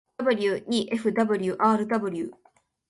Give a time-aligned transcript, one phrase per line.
[0.17, 2.23] wefwrw